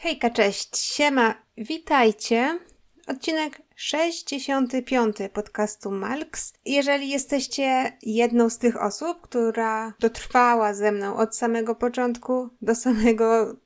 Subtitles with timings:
[0.00, 2.58] Hejka, cześć, siema, witajcie.
[3.06, 6.52] Odcinek 65 podcastu Malks.
[6.64, 13.56] Jeżeli jesteście jedną z tych osób, która dotrwała ze mną od samego początku do samego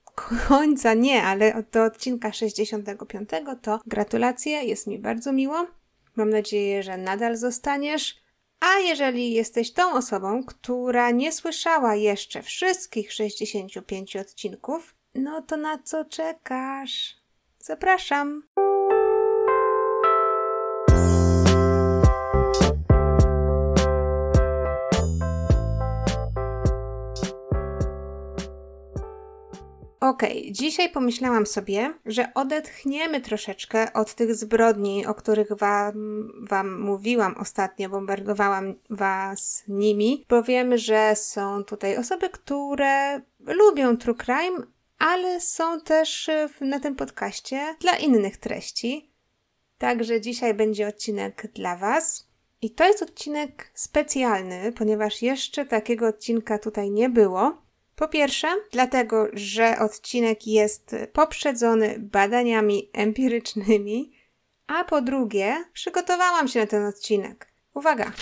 [0.48, 3.30] końca, nie, ale do odcinka 65,
[3.62, 5.66] to gratulacje, jest mi bardzo miło.
[6.16, 8.16] Mam nadzieję, że nadal zostaniesz.
[8.60, 15.78] A jeżeli jesteś tą osobą, która nie słyszała jeszcze wszystkich 65 odcinków, no to na
[15.78, 17.16] co czekasz?
[17.58, 18.42] Zapraszam.
[30.00, 35.94] Okay, dzisiaj pomyślałam sobie, że odetchniemy troszeczkę od tych zbrodni, o których wam,
[36.48, 44.14] wam mówiłam ostatnio, bombardowałam was nimi, bo wiem, że są tutaj osoby, które lubią true
[44.14, 44.66] crime,
[45.02, 49.10] ale są też e, na tym podcaście dla innych treści.
[49.78, 52.28] Także dzisiaj będzie odcinek dla Was.
[52.62, 57.62] I to jest odcinek specjalny, ponieważ jeszcze takiego odcinka tutaj nie było.
[57.96, 64.12] Po pierwsze, dlatego, że odcinek jest poprzedzony badaniami empirycznymi,
[64.66, 67.52] a po drugie, przygotowałam się na ten odcinek.
[67.74, 68.12] Uwaga!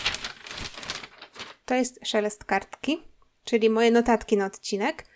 [1.65, 3.03] To jest szelest kartki,
[3.45, 5.10] czyli moje notatki na odcinek.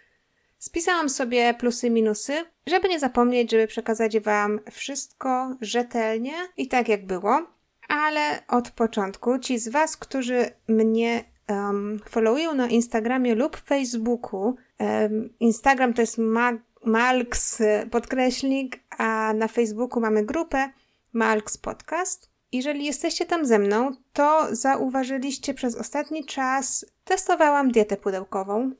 [0.65, 2.33] Spisałam sobie plusy, minusy,
[2.67, 7.47] żeby nie zapomnieć, żeby przekazać Wam wszystko rzetelnie i tak jak było.
[7.89, 15.35] Ale od początku ci z Was, którzy mnie um, followują na Instagramie lub Facebooku, um,
[15.41, 16.53] Instagram to jest ma
[16.85, 20.69] Malks podkreśnik, a na Facebooku mamy grupę
[21.13, 22.31] Malks Podcast.
[22.53, 28.71] Jeżeli jesteście tam ze mną, to zauważyliście przez ostatni czas, testowałam dietę pudełkową.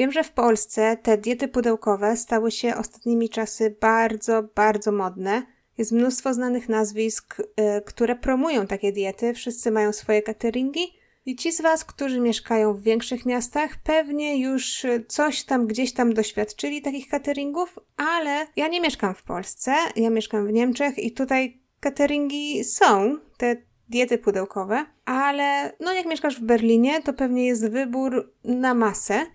[0.00, 5.42] Wiem, że w Polsce te diety pudełkowe stały się ostatnimi czasy bardzo, bardzo modne.
[5.78, 9.34] Jest mnóstwo znanych nazwisk, yy, które promują takie diety.
[9.34, 10.92] Wszyscy mają swoje cateringi.
[11.26, 16.14] I ci z Was, którzy mieszkają w większych miastach, pewnie już coś tam gdzieś tam
[16.14, 21.60] doświadczyli takich cateringów, ale ja nie mieszkam w Polsce, ja mieszkam w Niemczech i tutaj
[21.80, 23.56] cateringi są, te
[23.88, 29.26] diety pudełkowe, ale no jak mieszkasz w Berlinie, to pewnie jest wybór na masę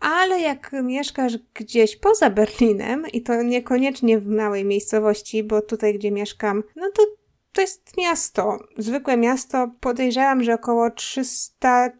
[0.00, 6.10] ale jak mieszkasz gdzieś poza Berlinem i to niekoniecznie w małej miejscowości, bo tutaj, gdzie
[6.10, 7.02] mieszkam, no to
[7.54, 9.70] to jest miasto, zwykłe miasto.
[9.80, 11.90] Podejrzewam, że około 300-400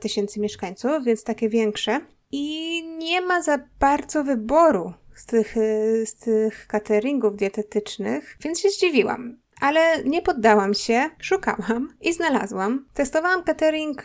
[0.00, 2.00] tysięcy mieszkańców, więc takie większe.
[2.32, 5.54] I nie ma za bardzo wyboru z tych,
[6.04, 9.38] z tych cateringów dietetycznych, więc się zdziwiłam.
[9.60, 12.86] Ale nie poddałam się, szukałam i znalazłam.
[12.94, 14.02] Testowałam catering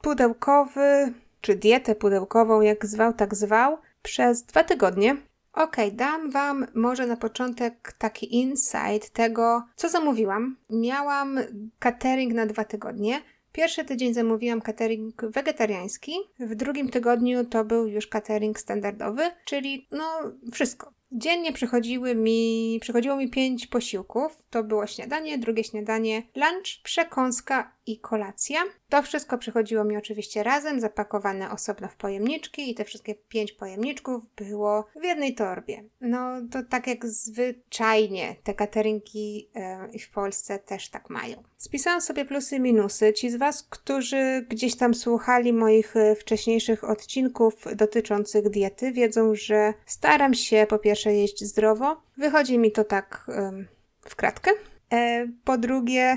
[0.00, 1.12] pudełkowy,
[1.46, 5.16] czy dietę pudełkową, jak zwał, tak zwał, przez dwa tygodnie.
[5.52, 10.56] Ok, dam Wam może na początek taki insight tego, co zamówiłam.
[10.70, 11.38] Miałam
[11.78, 13.20] catering na dwa tygodnie.
[13.52, 20.04] Pierwszy tydzień zamówiłam catering wegetariański, w drugim tygodniu to był już catering standardowy, czyli no
[20.52, 20.92] wszystko.
[21.12, 24.42] Dziennie przychodziły mi, przychodziło mi pięć posiłków.
[24.50, 28.60] To było śniadanie, drugie śniadanie, lunch, przekąska i kolacja.
[28.88, 34.24] To wszystko przychodziło mi oczywiście razem, zapakowane osobno w pojemniczki i te wszystkie pięć pojemniczków
[34.36, 35.84] było w jednej torbie.
[36.00, 39.50] No to tak jak zwyczajnie te cateringi
[39.92, 41.42] yy, w Polsce też tak mają.
[41.56, 43.12] Spisałam sobie plusy i minusy.
[43.12, 49.74] Ci z Was, którzy gdzieś tam słuchali moich e, wcześniejszych odcinków dotyczących diety, wiedzą, że
[49.86, 52.02] staram się po pierwsze jeść zdrowo.
[52.16, 53.66] Wychodzi mi to tak yy,
[54.00, 54.50] w kratkę.
[54.92, 56.16] E, po drugie,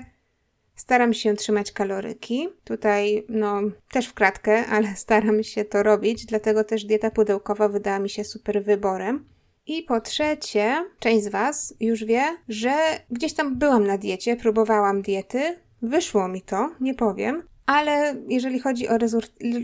[0.79, 2.49] Staram się trzymać kaloryki.
[2.63, 7.99] Tutaj, no, też w kratkę, ale staram się to robić, dlatego też dieta pudełkowa wydała
[7.99, 9.25] mi się super wyborem.
[9.67, 12.77] I po trzecie, część z Was już wie, że
[13.11, 18.87] gdzieś tam byłam na diecie, próbowałam diety, wyszło mi to, nie powiem, ale jeżeli chodzi
[18.87, 18.97] o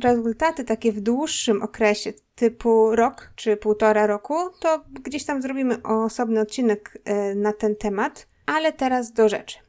[0.03, 6.39] rezultaty takie w dłuższym okresie, typu rok czy półtora roku, to gdzieś tam zrobimy osobny
[6.39, 9.64] odcinek e, na ten temat, ale teraz do rzeczy.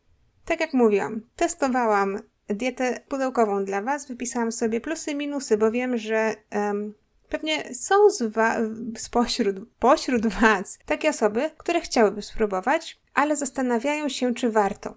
[0.46, 5.98] Tak jak mówiłam, testowałam dietę pudełkową dla Was, wypisałam sobie plusy i minusy, bo wiem,
[5.98, 6.94] że um,
[7.28, 8.56] pewnie są z wa-
[8.98, 14.94] spośród, pośród Was takie osoby, które chciałyby spróbować, ale zastanawiają się, czy warto.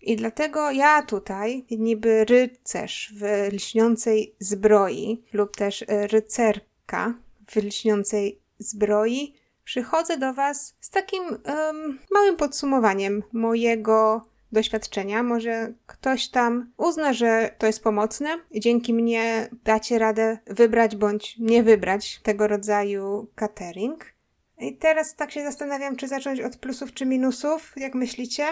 [0.00, 7.14] I dlatego ja tutaj, niby rycerz w lśniącej zbroi, lub też rycerka
[7.50, 15.22] w lśniącej zbroi, przychodzę do Was z takim um, małym podsumowaniem mojego doświadczenia.
[15.22, 21.38] Może ktoś tam uzna, że to jest pomocne i dzięki mnie dacie radę wybrać bądź
[21.38, 24.04] nie wybrać tego rodzaju catering.
[24.58, 27.72] I teraz tak się zastanawiam, czy zacząć od plusów czy minusów.
[27.76, 28.46] Jak myślicie?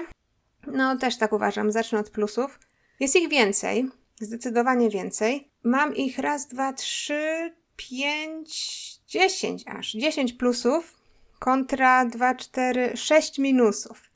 [0.66, 1.72] No, też tak uważam.
[1.72, 2.58] Zacznę od plusów.
[3.00, 3.90] Jest ich więcej,
[4.20, 5.48] zdecydowanie więcej.
[5.62, 8.52] Mam ich raz, dwa, trzy, pięć,
[9.06, 9.92] dziesięć aż.
[9.92, 10.96] Dziesięć plusów
[11.38, 14.11] kontra dwa, cztery, sześć minusów.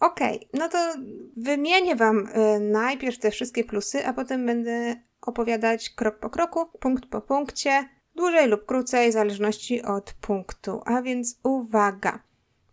[0.00, 0.94] Okay, no to
[1.36, 7.06] wymienię Wam y, najpierw te wszystkie plusy, a potem będę opowiadać krok po kroku, punkt
[7.06, 10.82] po punkcie, dłużej lub krócej, w zależności od punktu.
[10.84, 12.18] A więc uwaga!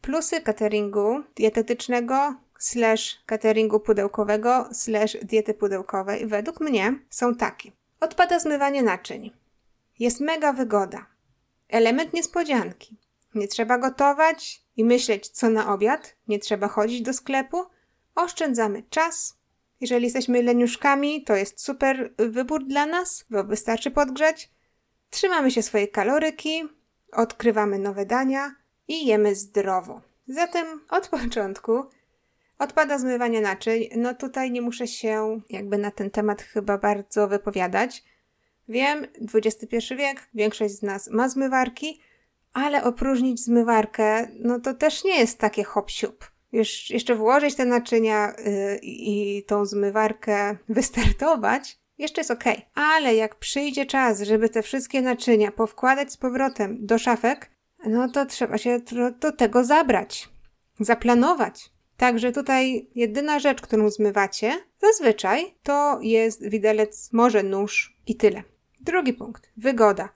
[0.01, 7.71] Plusy cateringu dietetycznego slash cateringu pudełkowego slash diety pudełkowej według mnie są takie.
[7.99, 9.31] Odpada zmywanie naczyń.
[9.99, 11.05] Jest mega wygoda.
[11.69, 12.97] Element niespodzianki.
[13.35, 16.15] Nie trzeba gotować i myśleć, co na obiad.
[16.27, 17.63] Nie trzeba chodzić do sklepu.
[18.15, 19.37] Oszczędzamy czas.
[19.81, 24.51] Jeżeli jesteśmy leniuszkami, to jest super wybór dla nas, bo wystarczy podgrzać.
[25.09, 26.63] Trzymamy się swojej kaloryki,
[27.11, 28.55] odkrywamy nowe dania
[28.87, 30.01] i jemy zdrowo.
[30.27, 31.83] Zatem od początku
[32.59, 33.83] odpada zmywanie naczyń.
[33.95, 38.03] No tutaj nie muszę się jakby na ten temat chyba bardzo wypowiadać.
[38.67, 42.01] Wiem, XXI wiek, większość z nas ma zmywarki,
[42.53, 46.13] ale opróżnić zmywarkę, no to też nie jest takie hop -siup.
[46.51, 52.43] Już jeszcze włożyć te naczynia yy, i tą zmywarkę wystartować, jeszcze jest ok.
[52.75, 57.49] Ale jak przyjdzie czas, żeby te wszystkie naczynia powkładać z powrotem do szafek,
[57.85, 58.79] no to trzeba się
[59.19, 60.29] do tego zabrać,
[60.79, 61.73] zaplanować.
[61.97, 64.51] Także tutaj jedyna rzecz, którą zmywacie,
[64.81, 68.43] zazwyczaj to jest widelec, może nóż i tyle.
[68.81, 69.49] Drugi punkt.
[69.57, 70.09] Wygoda.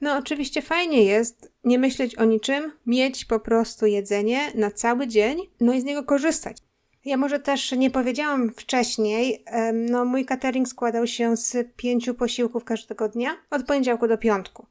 [0.00, 5.38] No, oczywiście fajnie jest nie myśleć o niczym, mieć po prostu jedzenie na cały dzień,
[5.60, 6.56] no i z niego korzystać.
[7.04, 13.08] Ja może też nie powiedziałam wcześniej, no mój catering składał się z pięciu posiłków każdego
[13.08, 14.66] dnia, od poniedziałku do piątku.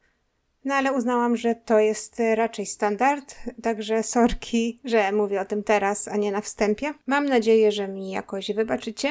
[0.64, 6.08] No ale uznałam, że to jest raczej standard, także sorki, że mówię o tym teraz,
[6.08, 6.94] a nie na wstępie.
[7.06, 9.08] Mam nadzieję, że mi jakoś wybaczycie.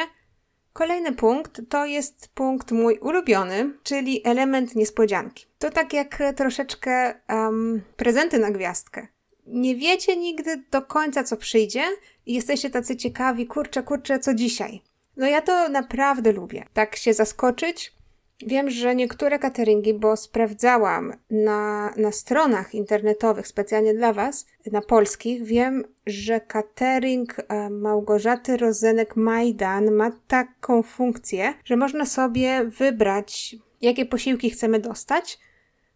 [0.73, 5.45] Kolejny punkt to jest punkt mój ulubiony, czyli element niespodzianki.
[5.59, 9.07] To tak jak troszeczkę um, prezenty na gwiazdkę.
[9.47, 11.83] Nie wiecie nigdy do końca, co przyjdzie,
[12.25, 14.81] i jesteście tacy ciekawi, kurczę, kurczę, co dzisiaj.
[15.17, 16.65] No ja to naprawdę lubię.
[16.73, 17.93] Tak się zaskoczyć,
[18.41, 25.43] Wiem, że niektóre cateringi, bo sprawdzałam na, na stronach internetowych specjalnie dla Was, na polskich,
[25.43, 34.49] wiem, że catering e, Małgorzaty Rozenek-Majdan ma taką funkcję, że można sobie wybrać, jakie posiłki
[34.49, 35.39] chcemy dostać,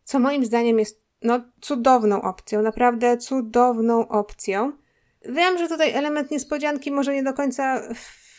[0.03, 4.71] co moim zdaniem jest no, cudowną opcją, naprawdę cudowną opcją.
[5.25, 7.81] Wiem, że tutaj element niespodzianki może nie do końca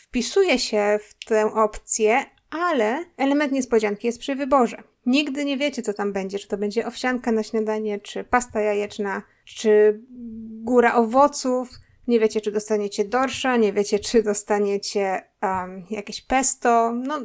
[0.09, 4.83] wpisuje się w tę opcję, ale element niespodzianki jest przy wyborze.
[5.07, 6.39] Nigdy nie wiecie, co tam będzie.
[6.39, 10.01] Czy to będzie owsianka na śniadanie, czy pasta jajeczna, czy
[10.63, 11.71] góra owoców.
[12.09, 16.93] Nie wiecie, czy dostaniecie dorsza, nie wiecie, czy dostaniecie um, jakieś pesto.
[16.93, 17.19] No,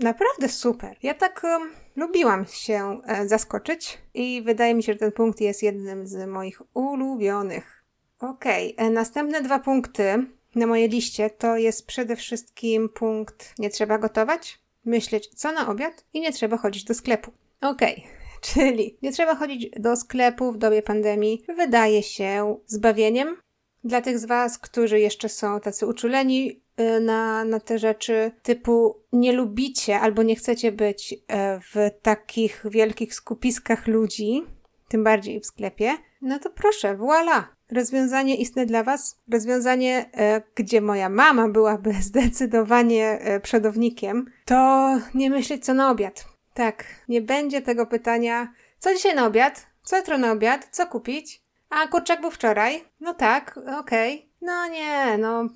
[0.00, 0.96] naprawdę super.
[1.02, 5.62] Ja tak um, lubiłam się e, zaskoczyć i wydaje mi się, że ten punkt jest
[5.62, 7.84] jednym z moich ulubionych.
[8.18, 8.86] Okej, okay.
[8.86, 14.67] E, następne dwa punkty na mojej liście to jest przede wszystkim punkt nie trzeba gotować
[14.84, 17.32] myśleć, co na obiad i nie trzeba chodzić do sklepu.
[17.60, 17.92] Okej.
[17.92, 18.18] Okay.
[18.54, 21.44] Czyli nie trzeba chodzić do sklepu w dobie pandemii.
[21.56, 23.36] Wydaje się zbawieniem
[23.84, 29.02] dla tych z Was, którzy jeszcze są tacy uczuleni y, na, na te rzeczy, typu
[29.12, 31.16] nie lubicie albo nie chcecie być y,
[31.60, 34.42] w takich wielkich skupiskach ludzi,
[34.88, 37.57] tym bardziej w sklepie, no to proszę, voilà!
[37.72, 45.30] Rozwiązanie istne dla Was, rozwiązanie, e, gdzie moja mama byłaby zdecydowanie e, przodownikiem, to nie
[45.30, 46.24] myśleć co na obiad.
[46.54, 51.42] Tak, nie będzie tego pytania, co dzisiaj na obiad, co jutro na obiad, co kupić.
[51.70, 52.84] A kurczak był wczoraj?
[53.00, 54.14] No tak, okej.
[54.14, 54.28] Okay.
[54.40, 55.48] No nie, no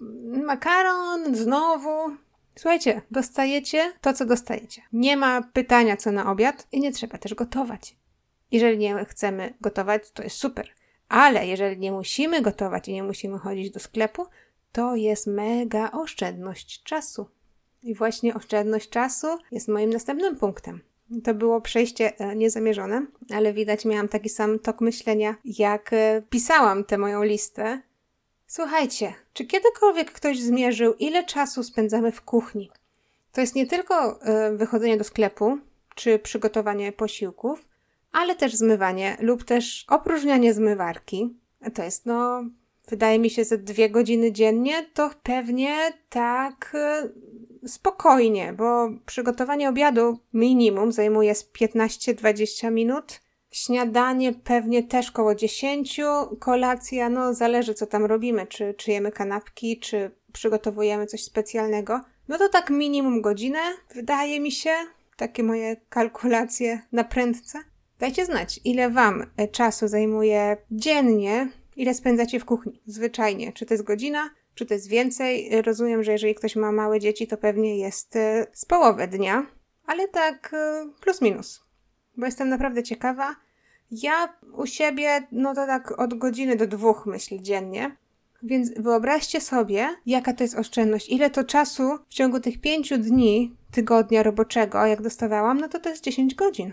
[0.45, 2.17] makaron znowu.
[2.55, 4.83] Słuchajcie, dostajecie to, co dostajecie.
[4.93, 7.97] Nie ma pytania, co na obiad i nie trzeba też gotować.
[8.51, 10.69] Jeżeli nie chcemy gotować, to jest super.
[11.13, 14.27] Ale jeżeli nie musimy gotować i nie musimy chodzić do sklepu,
[14.73, 17.27] to jest mega oszczędność czasu.
[17.83, 20.81] I właśnie oszczędność czasu jest moim następnym punktem.
[21.25, 26.85] To było przejście e, niezamierzone, ale widać, miałam taki sam tok myślenia, jak e, pisałam
[26.85, 27.83] tę moją listę.
[28.47, 32.71] Słuchajcie, czy kiedykolwiek ktoś zmierzył, ile czasu spędzamy w kuchni?
[33.33, 35.59] To jest nie tylko e, wychodzenie do sklepu,
[35.95, 37.72] czy przygotowanie posiłków,
[38.13, 41.37] ale też zmywanie lub też opróżnianie zmywarki.
[41.75, 42.45] To jest no,
[42.89, 45.77] wydaje mi się, że dwie godziny dziennie to pewnie
[46.09, 46.73] tak
[47.65, 53.21] y, spokojnie, bo przygotowanie obiadu minimum zajmuje z 15-20 minut.
[53.51, 56.01] Śniadanie pewnie też koło 10,
[56.39, 62.01] kolacja, no zależy co tam robimy, czy, czy jemy kanapki, czy przygotowujemy coś specjalnego.
[62.29, 63.59] No to tak minimum godzinę,
[63.95, 64.71] wydaje mi się,
[65.17, 67.59] takie moje kalkulacje na prędce.
[68.03, 73.53] Dajcie znać, ile Wam e, czasu zajmuje dziennie, ile spędzacie w kuchni, zwyczajnie.
[73.53, 75.63] Czy to jest godzina, czy to jest więcej.
[75.63, 79.47] Rozumiem, że jeżeli ktoś ma małe dzieci, to pewnie jest e, z połowę dnia,
[79.87, 81.65] ale tak e, plus minus.
[82.17, 83.37] Bo jestem naprawdę ciekawa.
[83.91, 87.97] Ja u siebie, no to tak od godziny do dwóch myślę dziennie.
[88.43, 91.09] Więc wyobraźcie sobie, jaka to jest oszczędność.
[91.09, 95.89] Ile to czasu w ciągu tych pięciu dni tygodnia roboczego, jak dostawałam, no to to
[95.89, 96.73] jest 10 godzin.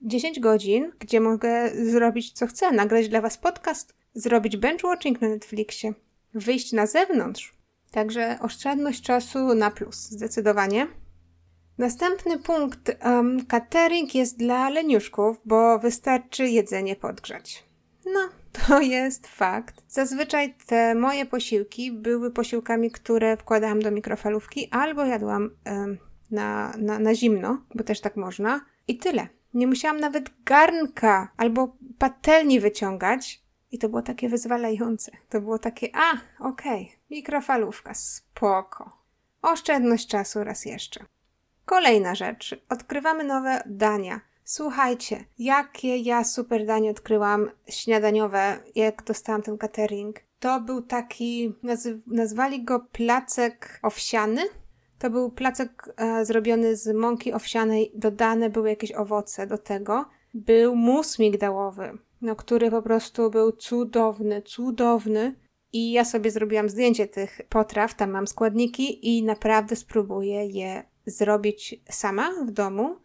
[0.00, 5.94] 10 godzin, gdzie mogę zrobić co chcę, nagrać dla Was podcast, zrobić benchwatching na Netflixie,
[6.34, 7.58] wyjść na zewnątrz.
[7.90, 10.86] Także oszczędność czasu na plus, zdecydowanie.
[11.78, 12.96] Następny punkt.
[13.04, 17.64] Um, catering jest dla leniuszków, bo wystarczy jedzenie podgrzać.
[18.06, 18.28] No,
[18.66, 19.82] to jest fakt.
[19.88, 25.98] Zazwyczaj te moje posiłki były posiłkami, które wkładałam do mikrofalówki albo jadłam um,
[26.30, 28.60] na, na, na zimno, bo też tak można.
[28.88, 29.37] I tyle.
[29.54, 33.42] Nie musiałam nawet garnka albo patelni wyciągać.
[33.70, 35.12] I to było takie wyzwalające.
[35.28, 38.98] To było takie, a, okej, okay, mikrofalówka, spoko.
[39.42, 41.04] Oszczędność czasu raz jeszcze.
[41.64, 42.64] Kolejna rzecz.
[42.68, 44.20] Odkrywamy nowe dania.
[44.44, 50.20] Słuchajcie, jakie ja super danie odkryłam śniadaniowe, jak dostałam ten catering.
[50.40, 54.42] To był taki, nazy- nazwali go placek owsiany.
[54.98, 60.04] To był placek e, zrobiony z mąki owsianej, dodane były jakieś owoce do tego.
[60.34, 65.34] Był mus migdałowy, no, który po prostu był cudowny, cudowny.
[65.72, 71.80] I ja sobie zrobiłam zdjęcie tych potraw, tam mam składniki i naprawdę spróbuję je zrobić
[71.90, 72.96] sama w domu.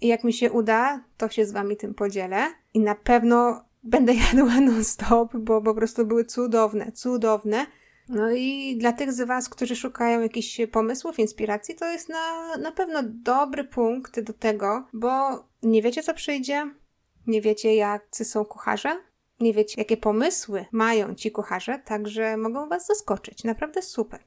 [0.00, 2.46] I jak mi się uda, to się z Wami tym podzielę.
[2.74, 7.66] I na pewno będę jadła non-stop, bo po prostu były cudowne, cudowne.
[8.08, 12.72] No i dla tych z Was, którzy szukają jakichś pomysłów, inspiracji, to jest na, na
[12.72, 16.70] pewno dobry punkt do tego, bo nie wiecie, co przyjdzie,
[17.26, 18.96] nie wiecie, jacy są kucharze,
[19.40, 23.44] nie wiecie, jakie pomysły mają ci kucharze, także mogą Was zaskoczyć.
[23.44, 24.20] Naprawdę super.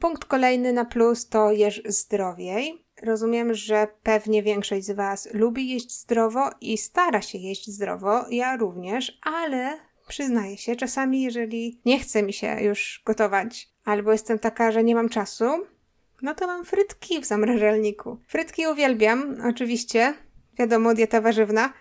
[0.00, 2.84] Punkt kolejny na plus to jesz zdrowiej.
[3.02, 8.56] Rozumiem, że pewnie większość z Was lubi jeść zdrowo i stara się jeść zdrowo, ja
[8.56, 14.72] również, ale przyznaję się, czasami jeżeli nie chce mi się już gotować, albo jestem taka,
[14.72, 15.44] że nie mam czasu,
[16.22, 18.18] no to mam frytki w zamrażalniku.
[18.26, 20.14] Frytki uwielbiam, oczywiście,
[20.58, 21.72] wiadomo, dieta warzywna,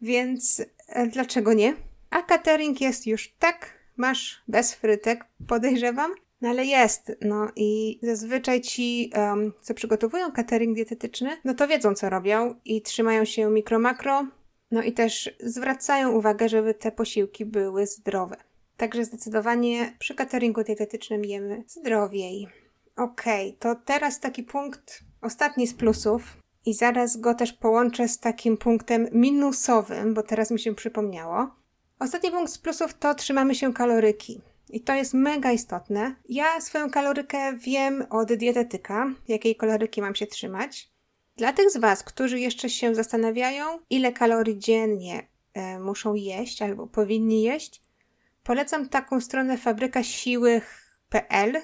[0.00, 1.74] więc e, dlaczego nie?
[2.10, 8.60] A catering jest już tak, masz bez frytek, podejrzewam, no ale jest, no i zazwyczaj
[8.60, 14.26] ci, um, co przygotowują catering dietetyczny, no to wiedzą, co robią i trzymają się mikro-makro,
[14.74, 18.36] no i też zwracają uwagę, żeby te posiłki były zdrowe.
[18.76, 22.48] Także zdecydowanie przy cateringu dietetycznym jemy zdrowiej.
[22.96, 26.22] Okej, okay, to teraz taki punkt, ostatni z plusów,
[26.66, 31.50] i zaraz go też połączę z takim punktem minusowym, bo teraz mi się przypomniało.
[31.98, 34.40] Ostatni punkt z plusów to trzymamy się kaloryki.
[34.70, 36.14] I to jest mega istotne.
[36.28, 40.93] Ja swoją kalorykę wiem od dietetyka, jakiej kaloryki mam się trzymać.
[41.36, 46.86] Dla tych z Was, którzy jeszcze się zastanawiają, ile kalorii dziennie e, muszą jeść albo
[46.86, 47.82] powinni jeść,
[48.44, 51.60] polecam taką stronę fabrykasiły.pl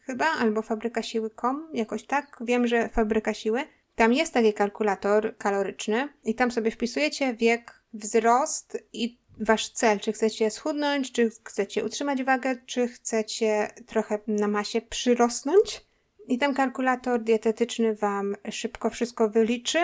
[0.00, 2.38] chyba, albo fabrykasiły.com, jakoś tak.
[2.40, 3.64] Wiem, że Fabryka Siły.
[3.94, 10.12] Tam jest taki kalkulator kaloryczny i tam sobie wpisujecie wiek, wzrost i wasz cel, czy
[10.12, 15.91] chcecie schudnąć, czy chcecie utrzymać wagę, czy chcecie trochę na masie przyrosnąć.
[16.28, 19.78] I ten kalkulator dietetyczny wam szybko wszystko wyliczy.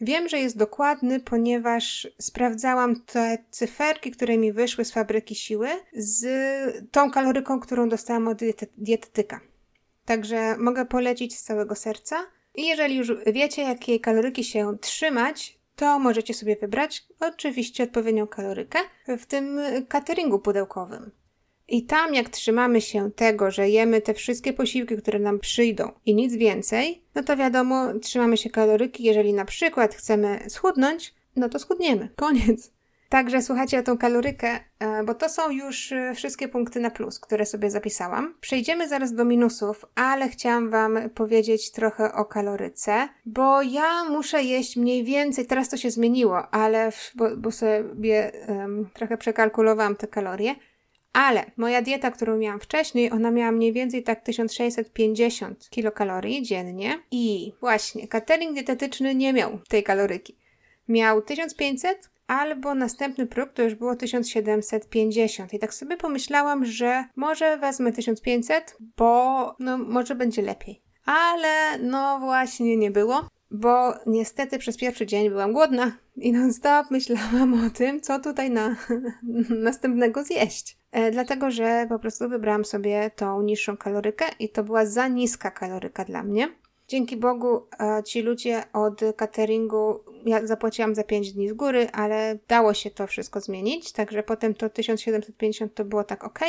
[0.00, 6.26] Wiem, że jest dokładny, ponieważ sprawdzałam te cyferki, które mi wyszły z fabryki siły, z
[6.90, 8.38] tą kaloryką, którą dostałam od
[8.78, 9.40] dietetyka.
[10.04, 12.16] Także mogę polecić z całego serca.
[12.54, 18.78] I jeżeli już wiecie, jakiej kaloryki się trzymać, to możecie sobie wybrać oczywiście odpowiednią kalorykę
[19.18, 21.10] w tym cateringu pudełkowym.
[21.72, 26.14] I tam, jak trzymamy się tego, że jemy te wszystkie posiłki, które nam przyjdą i
[26.14, 29.04] nic więcej, no to wiadomo, trzymamy się kaloryki.
[29.04, 32.08] Jeżeli na przykład chcemy schudnąć, no to schudniemy.
[32.16, 32.72] Koniec.
[33.08, 37.20] Także słuchajcie na tą kalorykę, e, bo to są już e, wszystkie punkty na plus,
[37.20, 38.34] które sobie zapisałam.
[38.40, 44.76] Przejdziemy zaraz do minusów, ale chciałam Wam powiedzieć trochę o kaloryce, bo ja muszę jeść
[44.76, 50.54] mniej więcej, teraz to się zmieniło, ale bo, bo sobie um, trochę przekalkulowałam te kalorie.
[51.12, 57.52] Ale moja dieta, którą miałam wcześniej, ona miała mniej więcej tak 1650 kilokalorii dziennie i
[57.60, 60.36] właśnie catering dietetyczny nie miał tej kaloryki.
[60.88, 65.54] Miał 1500, albo następny próg to już było 1750.
[65.54, 70.82] I tak sobie pomyślałam, że może wezmę 1500, bo no może będzie lepiej.
[71.04, 77.66] Ale no właśnie nie było, bo niestety przez pierwszy dzień byłam głodna i non-stop myślałam
[77.66, 78.76] o tym, co tutaj na
[79.68, 80.76] następnego zjeść.
[80.92, 85.50] E, dlatego, że po prostu wybrałam sobie tą niższą kalorykę i to była za niska
[85.50, 86.48] kaloryka dla mnie.
[86.88, 92.38] Dzięki Bogu e, ci ludzie od cateringu, ja zapłaciłam za 5 dni z góry, ale
[92.48, 96.40] dało się to wszystko zmienić, także potem to 1750 to było tak ok.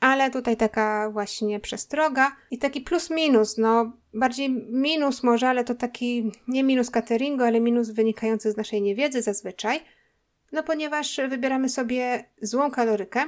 [0.00, 5.74] Ale tutaj taka właśnie przestroga i taki plus minus, no bardziej minus może, ale to
[5.74, 9.80] taki nie minus cateringu, ale minus wynikający z naszej niewiedzy zazwyczaj.
[10.52, 13.24] No ponieważ wybieramy sobie złą kalorykę,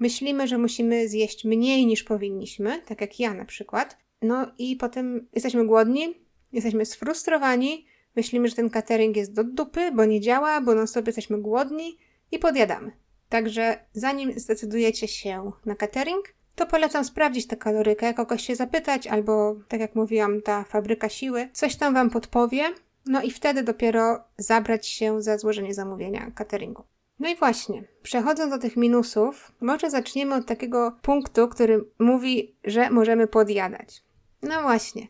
[0.00, 5.28] myślimy, że musimy zjeść mniej niż powinniśmy, tak jak ja na przykład, no i potem
[5.32, 6.14] jesteśmy głodni,
[6.52, 7.86] jesteśmy sfrustrowani,
[8.16, 11.98] myślimy, że ten catering jest do dupy, bo nie działa, bo non stop jesteśmy głodni
[12.32, 12.92] i podjadamy.
[13.30, 19.56] Także zanim zdecydujecie się na catering, to polecam sprawdzić tę kalorykę, kogoś się zapytać, albo
[19.68, 22.62] tak jak mówiłam, ta fabryka siły coś tam wam podpowie,
[23.06, 26.84] no i wtedy dopiero zabrać się za złożenie zamówienia cateringu.
[27.18, 32.90] No i właśnie, przechodząc do tych minusów, może zaczniemy od takiego punktu, który mówi, że
[32.90, 34.02] możemy podjadać.
[34.42, 35.08] No właśnie.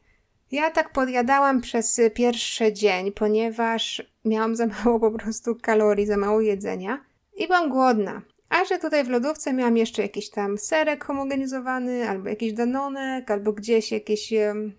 [0.51, 6.41] Ja tak podjadałam przez pierwszy dzień, ponieważ miałam za mało po prostu kalorii, za mało
[6.41, 7.10] jedzenia
[7.41, 8.23] i byłam głodna.
[8.49, 13.53] A że tutaj w lodówce miałam jeszcze jakiś tam serek homogenizowany, albo jakiś danonek, albo
[13.53, 14.33] gdzieś jakieś,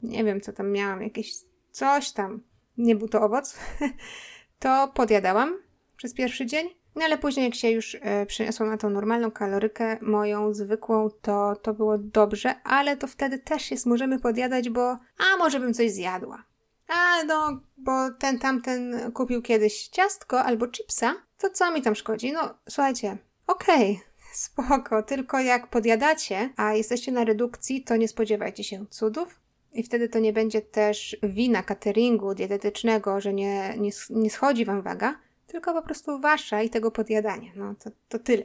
[0.04, 1.34] nie wiem co tam miałam, jakieś
[1.72, 2.42] coś tam,
[2.78, 3.60] nie był to owoc,
[4.60, 5.58] to podjadałam
[5.98, 6.70] przez pierwszy dzień.
[6.96, 11.56] No ale później jak się już e, przeniosłam na tą normalną kalorykę, moją zwykłą, to,
[11.56, 15.92] to było dobrze, ale to wtedy też jest, możemy podjadać, bo a może bym coś
[15.92, 16.44] zjadła.
[16.94, 22.32] A no, bo ten tamten kupił kiedyś ciastko albo chipsa, to co mi tam szkodzi?
[22.32, 23.18] No słuchajcie,
[23.48, 29.40] okej, okay, spoko, tylko jak podjadacie, a jesteście na redukcji, to nie spodziewajcie się cudów.
[29.74, 34.82] I wtedy to nie będzie też wina cateringu dietetycznego, że nie, nie, nie schodzi wam
[34.82, 37.52] waga, tylko po prostu wasza i tego podjadania.
[37.56, 38.44] No to, to tyle.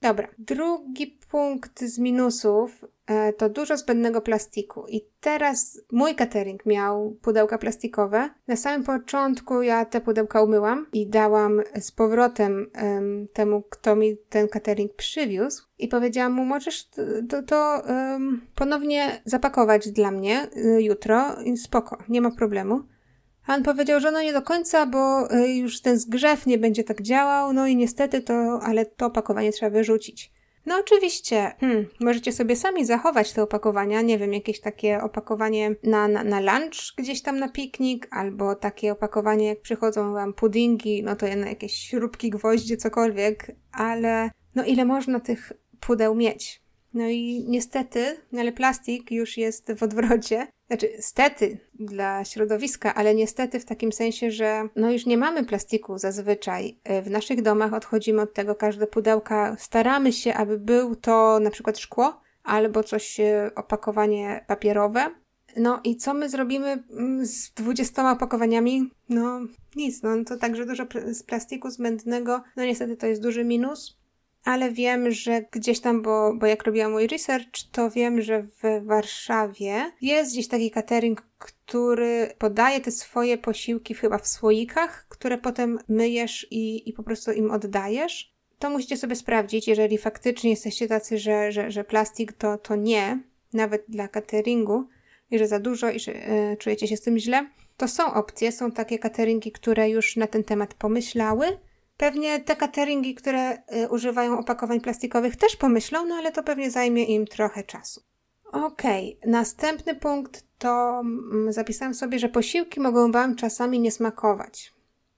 [0.00, 4.86] Dobra, drugi punkt z minusów e, to dużo zbędnego plastiku.
[4.88, 8.30] I teraz mój catering miał pudełka plastikowe.
[8.48, 14.16] Na samym początku ja te pudełka umyłam i dałam z powrotem um, temu, kto mi
[14.28, 15.66] ten catering przywiózł.
[15.78, 17.82] I powiedziałam mu, możesz to, to, to
[18.54, 21.42] ponownie zapakować dla mnie y, jutro.
[21.42, 22.82] I spoko, nie ma problemu.
[23.46, 27.02] Han powiedział, że no nie do końca, bo y, już ten zgrzew nie będzie tak
[27.02, 30.32] działał, no i niestety to, ale to opakowanie trzeba wyrzucić.
[30.66, 36.08] No oczywiście, hmm, możecie sobie sami zachować te opakowania, nie wiem, jakieś takie opakowanie na,
[36.08, 41.16] na, na lunch gdzieś tam na piknik, albo takie opakowanie jak przychodzą wam puddingi, no
[41.16, 46.62] to na jakieś śrubki, gwoździe, cokolwiek, ale no ile można tych pudeł mieć?
[46.94, 50.46] No i niestety, ale plastik już jest w odwrocie.
[50.66, 55.98] Znaczy, stety dla środowiska, ale niestety w takim sensie, że no już nie mamy plastiku
[55.98, 56.78] zazwyczaj.
[56.84, 59.56] E, w naszych domach odchodzimy od tego każde pudełka.
[59.58, 65.10] Staramy się, aby był to na przykład szkło albo coś, e, opakowanie papierowe.
[65.56, 68.90] No i co my zrobimy mm, z 20 opakowaniami?
[69.08, 69.40] No
[69.76, 72.42] nic, no to także dużo z plastiku zbędnego.
[72.56, 73.98] No niestety to jest duży minus
[74.46, 78.86] ale wiem, że gdzieś tam, bo, bo jak robiłam mój research, to wiem, że w
[78.86, 85.78] Warszawie jest gdzieś taki catering, który podaje te swoje posiłki chyba w słoikach, które potem
[85.88, 88.34] myjesz i, i po prostu im oddajesz.
[88.58, 93.22] To musicie sobie sprawdzić, jeżeli faktycznie jesteście tacy, że, że, że plastik to, to nie,
[93.52, 94.88] nawet dla cateringu,
[95.30, 98.52] i że za dużo i że y, czujecie się z tym źle, to są opcje,
[98.52, 101.58] są takie cateringi, które już na ten temat pomyślały
[101.96, 107.04] Pewnie te cateringi, które y, używają opakowań plastikowych też pomyślą, no ale to pewnie zajmie
[107.04, 108.02] im trochę czasu.
[108.52, 109.30] Okej, okay.
[109.30, 114.72] następny punkt to mm, zapisałam sobie, że posiłki mogą Wam czasami nie smakować.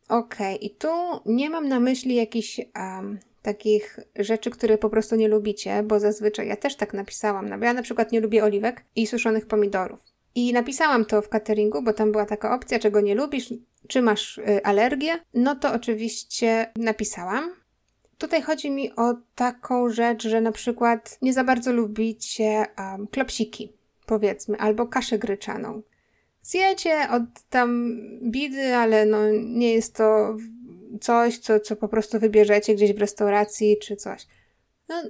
[0.09, 0.69] Okej, okay.
[0.69, 0.89] i tu
[1.27, 6.49] nie mam na myśli jakichś um, takich rzeczy, które po prostu nie lubicie, bo zazwyczaj
[6.49, 7.49] ja też tak napisałam.
[7.49, 10.01] No, ja na przykład nie lubię oliwek i suszonych pomidorów.
[10.35, 13.55] I napisałam to w cateringu, bo tam była taka opcja, czego nie lubisz,
[13.89, 15.19] czy masz y, alergię.
[15.35, 17.51] No to oczywiście napisałam.
[18.19, 23.73] Tutaj chodzi mi o taką rzecz, że na przykład nie za bardzo lubicie um, klopsiki,
[24.07, 25.83] powiedzmy, albo kaszę gryczaną.
[26.43, 30.37] Zjecie od tam bidy, ale no nie jest to
[31.01, 34.27] coś, co, co po prostu wybierzecie gdzieś w restauracji czy coś.
[34.89, 35.03] No,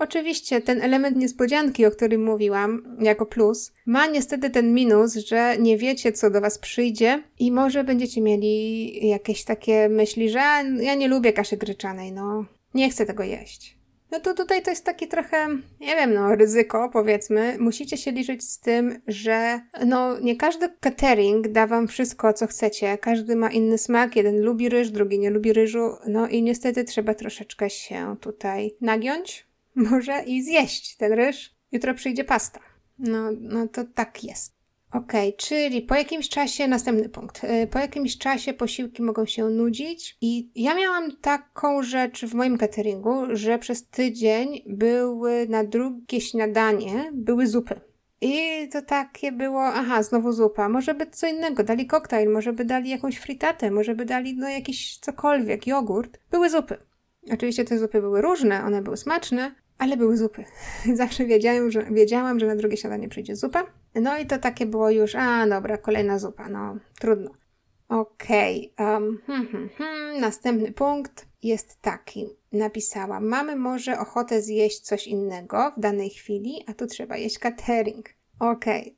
[0.00, 5.78] Oczywiście ten element niespodzianki, o którym mówiłam, jako plus, ma niestety ten minus, że nie
[5.78, 10.38] wiecie, co do Was przyjdzie i może będziecie mieli jakieś takie myśli, że
[10.80, 13.78] ja nie lubię kaszy gryczanej, no nie chcę tego jeść.
[14.10, 15.48] No to tutaj to jest takie trochę,
[15.80, 17.56] nie wiem, no ryzyko powiedzmy.
[17.58, 22.98] Musicie się liczyć z tym, że no nie każdy catering da wam wszystko, co chcecie.
[22.98, 24.16] Każdy ma inny smak.
[24.16, 25.90] Jeden lubi ryż, drugi nie lubi ryżu.
[26.06, 31.54] No i niestety trzeba troszeczkę się tutaj nagiąć może i zjeść ten ryż.
[31.72, 32.60] Jutro przyjdzie pasta.
[32.98, 34.60] No, no to tak jest.
[34.92, 40.16] Ok, czyli po jakimś czasie, następny punkt, y, po jakimś czasie posiłki mogą się nudzić
[40.20, 47.10] i ja miałam taką rzecz w moim cateringu, że przez tydzień były na drugie śniadanie,
[47.12, 47.80] były zupy.
[48.20, 52.64] I to takie było, aha, znowu zupa, może by co innego, dali koktajl, może by
[52.64, 56.18] dali jakąś fritatę, może by dali no jakiś cokolwiek, jogurt.
[56.30, 56.76] Były zupy.
[57.32, 60.44] Oczywiście te zupy były różne, one były smaczne, ale były zupy.
[60.94, 63.66] Zawsze wiedziałam że, wiedziałam, że na drugie śniadanie przyjdzie zupa.
[63.94, 67.30] No i to takie było już, a dobra, kolejna zupa, no trudno.
[67.88, 70.20] Okej, okay, um, hmm, hmm, hmm.
[70.20, 72.26] następny punkt jest taki.
[72.52, 78.08] Napisałam, mamy może ochotę zjeść coś innego w danej chwili, a tu trzeba jeść catering.
[78.38, 78.80] Okej.
[78.80, 78.94] Okay.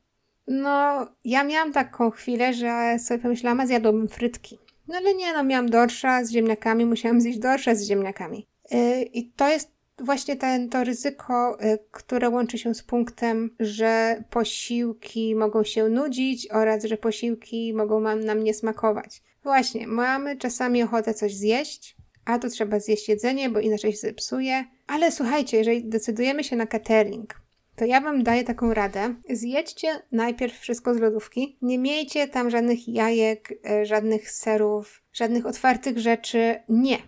[0.46, 4.58] No, ja miałam taką chwilę, że sobie pomyślałam, a zjadłabym frytki.
[4.92, 8.46] No ale nie, no miałam dorsza z ziemniakami, musiałam zjeść dorsza z ziemniakami.
[8.70, 14.24] Yy, I to jest właśnie ten, to ryzyko, y, które łączy się z punktem, że
[14.30, 19.22] posiłki mogą się nudzić oraz że posiłki mogą nam nie smakować.
[19.42, 24.64] Właśnie, mamy czasami ochotę coś zjeść, a tu trzeba zjeść jedzenie, bo inaczej się zepsuje.
[24.86, 27.41] Ale słuchajcie, jeżeli decydujemy się na catering,
[27.76, 29.14] to ja Wam daję taką radę.
[29.30, 31.56] Zjedźcie najpierw wszystko z lodówki.
[31.62, 36.62] Nie miejcie tam żadnych jajek, y, żadnych serów, żadnych otwartych rzeczy.
[36.68, 36.98] Nie.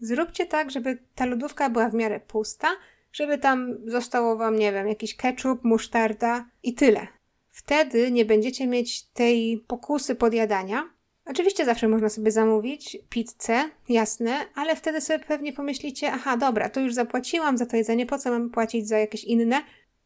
[0.00, 2.68] Zróbcie tak, żeby ta lodówka była w miarę pusta,
[3.12, 7.06] żeby tam zostało wam, nie wiem, jakiś ketchup, musztarda i tyle.
[7.50, 10.95] Wtedy nie będziecie mieć tej pokusy podjadania.
[11.26, 16.80] Oczywiście zawsze można sobie zamówić pizzę, jasne, ale wtedy sobie pewnie pomyślicie, aha, dobra, to
[16.80, 19.62] już zapłaciłam za to jedzenie, po co mam płacić za jakieś inne?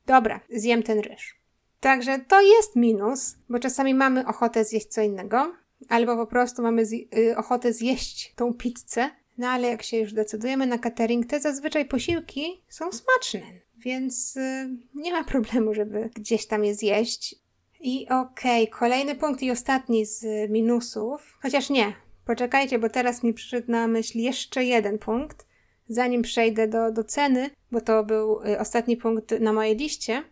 [0.07, 1.41] Dobra, zjem ten ryż.
[1.81, 5.53] Także to jest minus, bo czasami mamy ochotę zjeść co innego,
[5.89, 6.83] albo po prostu mamy
[7.17, 11.85] y, ochotę zjeść tą pizzę, no ale jak się już decydujemy na catering, te zazwyczaj
[11.85, 17.40] posiłki są smaczne, więc y, nie ma problemu, żeby gdzieś tam je zjeść.
[17.81, 21.93] I okej, okay, kolejny punkt i ostatni z minusów, chociaż nie,
[22.25, 25.47] poczekajcie, bo teraz mi przyszedł na myśl jeszcze jeden punkt,
[25.89, 30.23] zanim przejdę do, do ceny, bo to był y, ostatni punkt na mojej liście,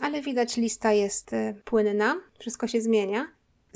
[0.00, 3.26] ale widać lista jest y, płynna, wszystko się zmienia.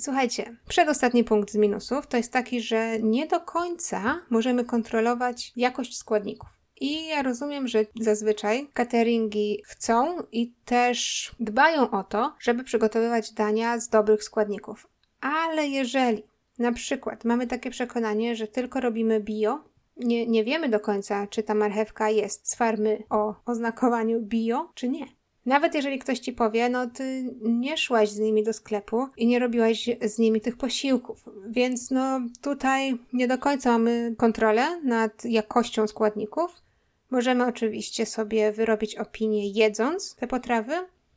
[0.01, 5.99] Słuchajcie, przedostatni punkt z minusów to jest taki, że nie do końca możemy kontrolować jakość
[5.99, 6.58] składników.
[6.81, 13.81] I ja rozumiem, że zazwyczaj cateringi chcą i też dbają o to, żeby przygotowywać dania
[13.81, 14.89] z dobrych składników.
[15.21, 16.23] Ale jeżeli
[16.59, 19.65] na przykład mamy takie przekonanie, że tylko robimy bio,
[19.97, 24.89] nie, nie wiemy do końca, czy ta marchewka jest z farmy o oznakowaniu bio, czy
[24.89, 25.07] nie.
[25.47, 29.39] Nawet jeżeli ktoś ci powie, no ty nie szłaś z nimi do sklepu i nie
[29.39, 35.87] robiłaś z nimi tych posiłków, więc no tutaj nie do końca mamy kontrolę nad jakością
[35.87, 36.68] składników.
[37.11, 40.73] Możemy oczywiście sobie wyrobić opinię jedząc te potrawy,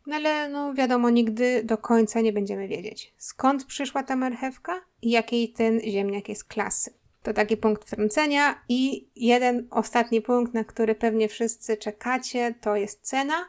[0.08, 5.10] no ale no wiadomo, nigdy do końca nie będziemy wiedzieć, skąd przyszła ta marchewka i
[5.10, 6.94] jakiej ten ziemniak jest klasy.
[7.24, 8.62] To taki punkt wtrącenia.
[8.70, 13.46] I jeden ostatni punkt, na który pewnie wszyscy czekacie, to jest cena.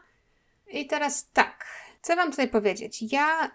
[0.73, 1.67] I teraz tak.
[2.03, 3.13] Co Wam tutaj powiedzieć?
[3.13, 3.53] Ja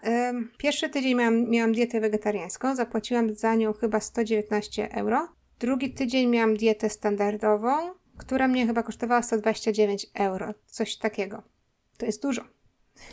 [0.58, 5.28] pierwszy tydzień miałam, miałam dietę wegetariańską, zapłaciłam za nią chyba 119 euro.
[5.60, 11.42] Drugi tydzień miałam dietę standardową, która mnie chyba kosztowała 129 euro, coś takiego.
[11.98, 12.42] To jest dużo.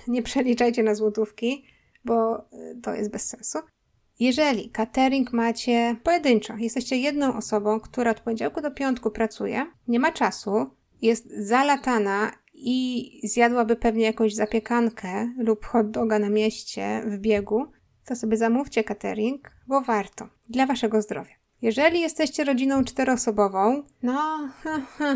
[0.08, 1.66] Nie przeliczajcie na złotówki,
[2.06, 3.60] bo y, to jest bez sensu.
[4.20, 10.12] Jeżeli catering macie pojedynczo, jesteście jedną osobą, która od poniedziałku do piątku pracuje, nie ma
[10.12, 10.70] czasu,
[11.02, 17.66] jest zalatana i zjadłaby pewnie jakąś zapiekankę lub hot doga na mieście w biegu,
[18.06, 20.30] to sobie zamówcie catering, bo warto.
[20.50, 21.45] Dla waszego zdrowia.
[21.66, 24.50] Jeżeli jesteście rodziną czteroosobową, no,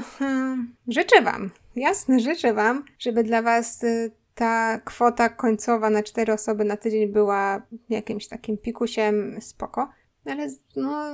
[0.88, 6.66] życzę wam, jasne, życzę wam, żeby dla was y, ta kwota końcowa na cztery osoby
[6.66, 9.90] na tydzień była jakimś takim pikusiem spoko,
[10.26, 11.14] ale no,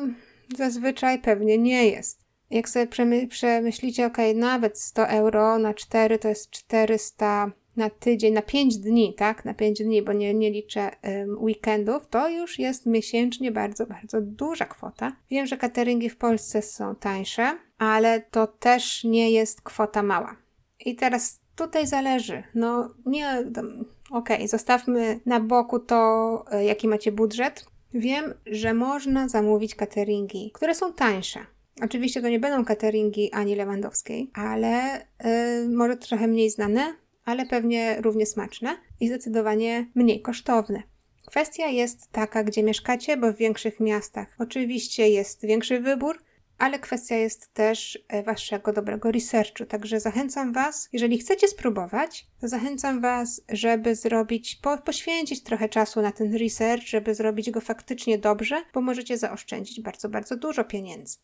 [0.58, 2.26] zazwyczaj pewnie nie jest.
[2.50, 8.34] Jak sobie przemy przemyślicie, ok, nawet 100 euro na 4 to jest 400 na tydzień,
[8.34, 9.46] na 5 dni, tak?
[9.46, 14.22] Na 5 dni, bo nie, nie liczę um, weekendów, to już jest miesięcznie bardzo, bardzo
[14.22, 15.12] duża kwota.
[15.30, 20.36] Wiem, że cateringi w Polsce są tańsze, ale to też nie jest kwota mała.
[20.86, 22.44] I teraz tutaj zależy.
[22.56, 23.44] No nie,
[24.12, 27.66] okej, okay, zostawmy na boku to, e, jaki macie budżet.
[27.94, 31.40] Wiem, że można zamówić cateringi, które są tańsze.
[31.82, 36.94] Oczywiście to nie będą cateringi Ani Lewandowskiej, ale yy, może trochę mniej znane,
[37.26, 40.84] ale pewnie równie smaczne i zdecydowanie mniej kosztowne.
[41.26, 46.18] Kwestia jest taka, gdzie mieszkacie, bo w większych miastach oczywiście jest większy wybór,
[46.58, 49.66] ale kwestia jest też e, waszego dobrego researchu.
[49.66, 56.02] Także zachęcam was, jeżeli chcecie spróbować, to zachęcam was, żeby zrobić, po, poświęcić trochę czasu
[56.02, 61.18] na ten research, żeby zrobić go faktycznie dobrze, bo możecie zaoszczędzić bardzo, bardzo dużo pieniędzy.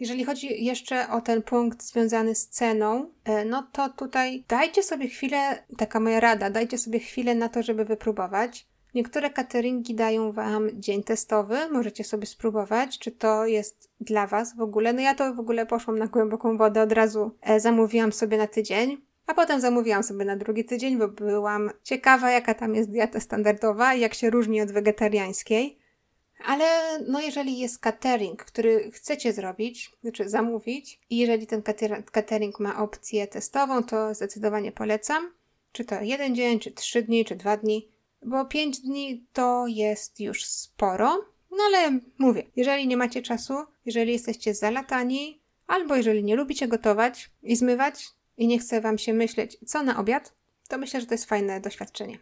[0.00, 5.08] Jeżeli chodzi jeszcze o ten punkt związany z ceną, e, no to tutaj dajcie sobie
[5.08, 8.66] chwilę, taka moja rada, dajcie sobie chwilę na to, żeby wypróbować.
[8.94, 14.60] Niektóre cateringi dają Wam dzień testowy, możecie sobie spróbować, czy to jest dla Was w
[14.60, 14.92] ogóle.
[14.92, 18.46] No ja to w ogóle poszłam na głęboką wodę, od razu e, zamówiłam sobie na
[18.46, 23.20] tydzień, a potem zamówiłam sobie na drugi tydzień, bo byłam ciekawa, jaka tam jest dieta
[23.20, 25.78] standardowa i jak się różni od wegetariańskiej.
[26.44, 31.62] Ale no jeżeli jest catering, który chcecie zrobić, znaczy zamówić i jeżeli ten
[32.12, 35.32] catering ma opcję testową, to zdecydowanie polecam.
[35.72, 37.88] Czy to jeden dzień, czy trzy dni, czy dwa dni
[38.22, 41.24] bo 5 dni to jest już sporo.
[41.50, 43.54] No ale mówię, jeżeli nie macie czasu,
[43.86, 49.12] jeżeli jesteście zalatani, albo jeżeli nie lubicie gotować i zmywać i nie chce wam się
[49.12, 50.32] myśleć, co na obiad,
[50.68, 52.18] to myślę, że to jest fajne doświadczenie.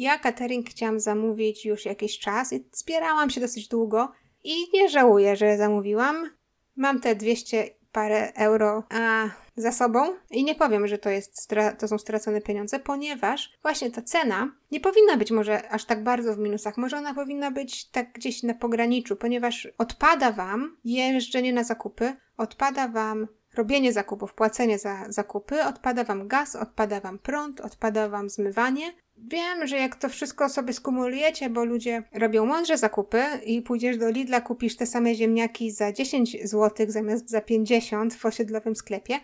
[0.00, 4.12] Ja catering chciałam zamówić już jakiś czas i zbierałam się dosyć długo
[4.44, 6.30] i nie żałuję, że zamówiłam.
[6.76, 11.88] Mam te 200 parę euro a, za sobą i nie powiem, że to, jest to
[11.88, 16.38] są stracone pieniądze, ponieważ właśnie ta cena nie powinna być może aż tak bardzo w
[16.38, 22.12] minusach, może ona powinna być tak gdzieś na pograniczu, ponieważ odpada Wam jeżdżenie na zakupy,
[22.36, 28.30] odpada Wam robienie zakupów, płacenie za zakupy, odpada Wam gaz, odpada Wam prąd, odpada Wam
[28.30, 28.92] zmywanie,
[29.28, 34.10] Wiem, że jak to wszystko sobie skumulujecie, bo ludzie robią mądrze zakupy i pójdziesz do
[34.10, 39.20] Lidla, kupisz te same ziemniaki za 10 zł zamiast za 50 w osiedlowym sklepie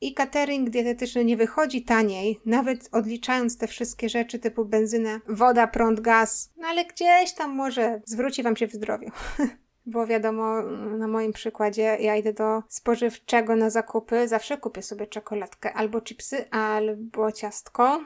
[0.00, 6.00] i catering dietetyczny nie wychodzi taniej, nawet odliczając te wszystkie rzeczy typu benzyna, woda, prąd,
[6.00, 9.10] gaz, no ale gdzieś tam może zwróci Wam się w zdrowiu.
[9.86, 10.62] Bo wiadomo,
[10.98, 16.50] na moim przykładzie, ja idę do spożywczego na zakupy, zawsze kupię sobie czekoladkę, albo chipsy,
[16.50, 18.00] albo ciastko,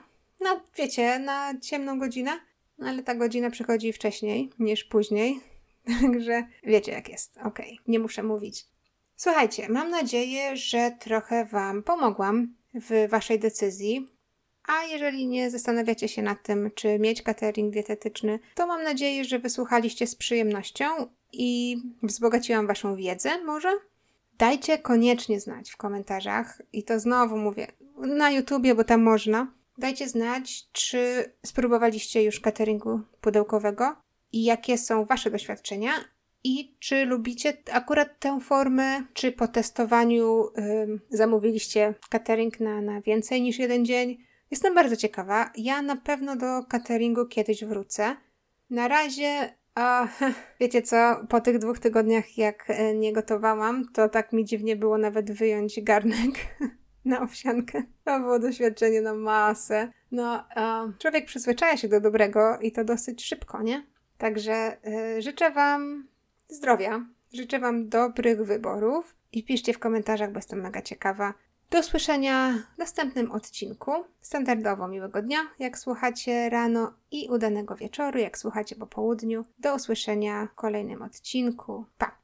[0.45, 2.41] no wiecie, na ciemną godzinę,
[2.79, 5.41] no, ale ta godzina przychodzi wcześniej niż później,
[6.03, 7.39] także wiecie jak jest.
[7.39, 7.85] Okej, okay.
[7.87, 8.67] nie muszę mówić.
[9.17, 14.09] Słuchajcie, mam nadzieję, że trochę Wam pomogłam w Waszej decyzji.
[14.69, 19.39] A jeżeli nie zastanawiacie się nad tym, czy mieć catering dietetyczny, to mam nadzieję, że
[19.39, 20.85] wysłuchaliście z przyjemnością
[21.33, 23.69] i wzbogaciłam Waszą wiedzę, może?
[24.39, 30.09] Dajcie koniecznie znać w komentarzach, i to znowu mówię na YouTubie, bo tam można, Dajcie
[30.09, 33.97] znać, czy spróbowaliście już cateringu pudełkowego
[34.33, 35.93] i jakie są Wasze doświadczenia
[36.45, 40.49] i czy lubicie akurat tę formę, czy po testowaniu
[41.11, 44.19] zamówiliście catering na, na więcej niż jeden dzień.
[44.51, 45.51] Jestem bardzo ciekawa.
[45.57, 48.17] Ja na pewno do cateringu kiedyś wrócę.
[48.71, 50.09] Na razie, a,
[50.61, 54.99] wiecie co, po tych dwóch tygodniach jak e, nie gotowałam, to tak mi dziwnie było
[54.99, 56.35] nawet wyjąć garnek.
[57.05, 57.83] na owsiankę.
[58.05, 59.93] To było doświadczenie na masę.
[60.13, 60.45] No,
[60.99, 63.87] człowiek przyzwyczaja się do dobrego i to dosyć szybko, nie?
[64.19, 64.77] Także
[65.17, 66.09] y, życzę Wam
[66.49, 71.35] zdrowia, życzę Wam dobrych wyborów i piszcie w komentarzach, bo jestem mega ciekawa.
[71.71, 73.93] Do usłyszenia w następnym odcinku.
[74.21, 79.45] Standardowo miłego dnia, jak słuchacie rano i udanego wieczoru, jak słuchacie po południu.
[79.59, 81.87] Do usłyszenia w kolejnym odcinku.
[81.99, 82.24] Pa!